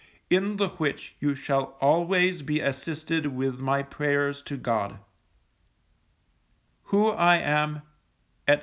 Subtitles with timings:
[0.31, 4.97] In the which you shall always be assisted with my Prayers to God.
[6.85, 7.83] Who am,
[8.47, 8.59] etc.